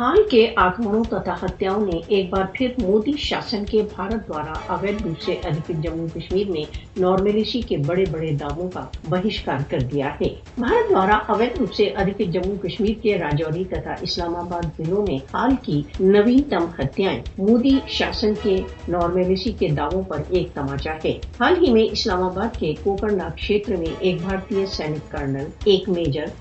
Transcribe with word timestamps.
راجستھان 0.00 0.28
کے 0.30 0.46
آکمڑوں 0.56 1.02
تتا 1.04 1.34
ہتیاؤں 1.42 1.84
نے 1.86 1.98
ایک 2.06 2.30
بار 2.30 2.44
پھر 2.52 2.72
مودی 2.82 3.12
شاسن 3.18 3.64
کے 3.64 3.82
بھارت 3.94 4.28
دوارا 4.28 4.52
اویدھ 4.66 5.02
روپ 5.02 5.20
سے 5.20 5.32
ادھکت 5.32 5.82
جموں 5.82 6.06
کشمیر 6.14 6.50
میں 6.50 6.62
نارملیسی 7.00 7.60
کے 7.60 7.76
بڑے 7.76 8.04
بڑے 8.10 8.30
داموں 8.32 8.70
کا 8.70 8.84
بہشکار 9.08 9.58
کر 9.70 9.78
دیا 9.80 10.08
ہے۔ 10.20 10.28
بھارت 10.58 10.90
دوارا 10.90 11.18
اویدھ 11.28 11.58
روپ 11.58 11.72
سے 11.74 11.84
ادھکت 11.84 12.32
جموں 12.32 12.56
کشمیر 12.62 12.94
کے 13.02 13.18
راجوری 13.18 13.64
تتا 13.64 13.94
اسلام 14.00 14.36
آباد 14.36 14.78
ضلعوں 14.78 15.04
میں 15.08 15.16
حال 15.34 15.54
کی 15.62 15.82
نوینتم 16.00 16.66
ہتیائیں 16.78 17.20
مودی 17.38 17.76
شاسن 17.88 18.32
کے 18.42 18.56
نارملیسی 18.88 19.52
کے 19.58 19.68
دعووں 19.68 20.02
پر 20.02 20.22
ایک 20.28 20.54
تماچا 20.54 20.94
ہے۔ 21.04 21.18
حال 21.40 21.54
ہی 21.62 21.72
میں 21.72 21.92
اسلام 21.92 22.22
آباد 22.22 22.58
کے 22.58 22.74
کوکر 22.82 23.10
ناگ 23.10 23.30
کھیتر 23.36 23.76
میں 23.76 23.94
ایک 23.98 24.16
بھارتی 24.22 24.66
سینک 24.66 25.10
کرنل، 25.12 25.46
ایک 25.64 25.88
میجر 25.88 26.24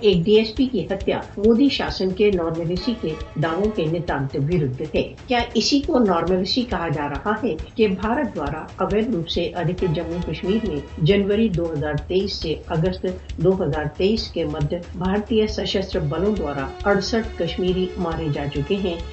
ایک 0.00 0.24
ڈی 0.24 0.36
ایس 0.36 0.54
پی 0.56 0.66
کی 0.66 0.86
ہتیا 0.86 1.20
مودی 1.36 1.68
شاسن 1.68 2.10
کے 2.10 2.30
نارملیسی 2.34 2.94
کے 3.04 3.40
دعووں 3.42 3.70
کے 3.76 3.84
نتانت 3.84 4.36
ورد 4.36 4.82
ہے 4.94 5.02
کیا 5.26 5.40
اسی 5.54 5.80
کو 5.80 5.98
نارملسی 5.98 6.62
کہا 6.62 6.88
جا 6.88 7.08
رہا 7.08 7.32
ہے 7.42 7.54
کہ 7.74 7.88
بھارت 7.88 8.36
دوارا 8.36 8.64
اویدھ 8.76 9.10
روپ 9.10 9.28
سے 9.28 9.42
ادھکت 9.54 9.94
جموں 9.94 10.22
کشمیر 10.26 10.66
میں 10.68 10.78
جنوری 10.98 11.48
دو 11.48 11.72
ہزار 11.72 11.94
تیئیس 12.06 12.32
سے 12.32 12.54
اگست 12.66 13.06
دو 13.36 13.52
ہزار 13.62 13.84
تیئیس 13.96 14.28
کے 14.28 14.44
مدھ 14.44 14.74
بھارتی 14.98 15.46
سشستر 15.46 16.00
بلوں 16.00 16.34
دوارا 16.36 16.66
اڑسٹھ 16.84 17.38
کشمیری 17.38 17.86
مارے 17.98 18.26
جا 18.32 18.44
چکے 18.54 18.76
ہیں 18.84 18.94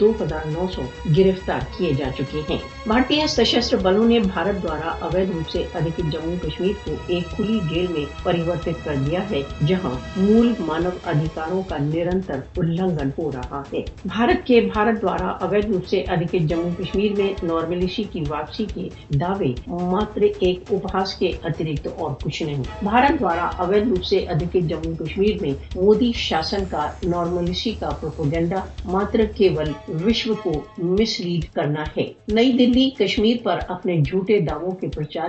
دو 0.00 0.12
ہزار 0.22 0.46
نو 0.46 0.66
سو 0.74 0.82
گرفتار 1.16 1.60
کیے 1.78 1.92
جا 1.96 2.10
چکے 2.18 2.40
ہیں۔ 2.50 2.58
بھارتی 2.86 3.20
سشستر 3.28 3.76
بلوں 3.76 4.04
نے 4.04 4.18
بھارت 4.20 4.62
دوارا 4.62 4.90
اویدھ 5.00 5.30
روپ 5.30 5.50
سے 5.50 5.64
ادھکت 5.74 6.12
جموں 6.12 6.36
کشمیر 6.42 6.72
کو 6.84 6.92
ایک 7.06 7.36
کھلی 7.36 7.58
جیل 7.70 7.86
میں 7.90 8.04
پریورتت 8.22 8.84
کر 8.84 8.94
دیا 9.06 9.20
ہے، 9.30 9.42
جہاں 9.66 9.94
مول 10.16 10.52
مانو 10.60 10.90
ادھکاروں 11.04 11.62
کا 11.68 11.76
نرنتر 11.80 12.40
النگن 12.56 13.10
ہو 13.18 13.30
رہا 13.36 13.62
ہے۔ 13.72 13.80
بھارت 14.04 14.46
کے 14.46 14.60
بھارت 14.60 15.02
دوارا 15.02 15.28
اویدھ 15.28 15.66
روپ 15.66 15.86
سے 15.86 16.00
ادھکت 16.08 16.48
جموں 16.48 16.70
کشمیر 16.78 17.12
میں 17.16 17.32
نارملیسی 17.42 18.02
کی 18.02 18.22
واپسی 18.28 18.66
کے 18.74 18.88
دعوے 19.08 19.52
ماتر 19.66 20.22
ایک 20.40 20.60
اپہاس 20.70 21.14
کے 21.14 21.30
اترکت 21.44 21.88
اور 21.98 22.10
کچھ 22.22 22.42
نہیں۔ 22.42 22.62
بھارت 22.82 23.20
دوارا 23.20 23.50
اویدھ 23.58 23.88
روپ 23.88 24.04
سے 24.04 24.18
ادھکت 24.18 24.68
جموں 24.68 25.04
کشمیر 25.04 25.36
میں 25.40 25.50
مودی 25.76 26.12
شاسن 26.14 26.64
کا 26.70 26.90
نارملیسی 27.04 27.70
کا 27.70 27.88
پروپوگنڈا 28.00 28.60
ماتر 28.84 29.20
کیول 29.36 29.70
وشو 30.04 30.34
کو 30.34 30.52
مس 30.78 31.20
لیڈ 31.20 31.54
کرنا 31.54 31.84
ہے۔ 31.96 32.12
نئی 32.28 32.52
دلی، 32.52 32.90
کشمیر 32.90 33.36
پر 33.42 33.58
اپنے 33.68 34.00
جھوٹے 34.00 34.38
دعووں 34.38 34.70
کے 34.70 34.88
پرچار 34.88 35.28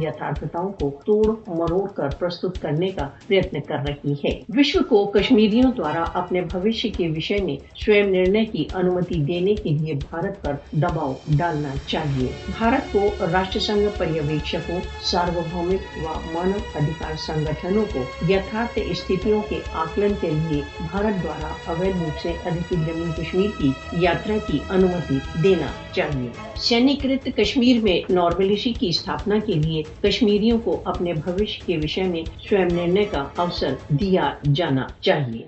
یتھارتھتاؤں 0.00 0.72
کو 0.72 0.90
توڑ 1.06 1.34
مروڑ 1.48 1.88
کر 1.88 2.08
پرستت 2.18 2.62
کرنے 2.62 2.88
کا 2.88 3.08
پریتن 3.26 3.60
کر 3.60 3.76
رہی 3.88 4.12
ہے۔ 4.12 4.40
وشو 4.48 4.78
کو 4.88 5.04
کشمیریوں 5.06 5.72
دوارا 5.72 6.04
اپنے 6.14 6.40
بھوشیہ 6.52 6.90
کے 6.96 7.08
وشے 7.08 7.38
میں 7.44 7.56
سوئم 7.76 8.08
نرنے 8.08 8.44
کی 8.44 8.64
انمتی 8.74 9.22
دینے 9.24 9.54
کے 9.54 9.70
لیے 9.70 9.94
بھارت 9.94 10.42
پر 10.42 10.54
دباؤ 10.72 11.12
ڈالنا 11.28 11.74
چاہیے 11.86 12.26
بھارت 12.58 12.92
کو 12.92 13.08
راشٹر 13.32 13.60
سنگھ 13.60 13.98
پریویکشکوں 13.98 14.78
ساروبھومک 15.04 15.98
و 15.98 16.18
مانو 16.32 16.58
ادھکار 16.74 17.16
سنگھنوں 17.16 17.84
کو 17.92 18.02
یتھارتھ 18.28 18.78
استھتوں 18.90 19.40
کے 19.48 19.58
آکلن 19.72 20.12
کے 20.20 20.30
لیے 20.30 20.62
بھارت 20.90 21.22
دوارا 21.22 21.52
اویدھ 21.66 21.96
روپ 21.96 22.22
سے 22.22 22.32
ادھکت 22.44 22.86
جموں 22.86 23.12
کشمیر 23.16 23.60
کی 23.60 23.70
یاترا 23.92 24.36
کی 24.46 24.58
انمتی 24.70 25.18
دینا 25.42 25.66
چاہیے 25.92 26.28
سینیکرت 26.56 27.28
کشمیر 27.36 27.82
میں 27.82 28.00
نارملیسی 28.10 28.72
کی 28.72 28.88
استھاپنا 28.88 29.38
کے 29.46 29.52
لیے 29.52 29.82
کشمیریوں 30.02 30.58
کو 30.58 30.80
اپنے 30.84 31.12
بھوشیہ 31.12 31.66
کے 31.66 31.76
وشے 31.76 32.02
میں 32.02 32.22
سوئم 32.48 32.68
نرنے 32.74 33.04
کا 33.04 33.24
اوسر 33.36 33.74
دیا 33.88 34.30
جانا 34.54 34.86
چاہیے 35.00 35.38